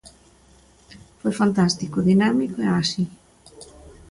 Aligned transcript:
Foi 1.19 1.33
fantástico, 1.41 2.05
dinámico 2.09 2.57
e 2.61 2.67
áxil. 2.81 3.07